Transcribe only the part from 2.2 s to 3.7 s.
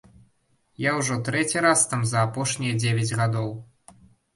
апошнія дзевяць гадоў.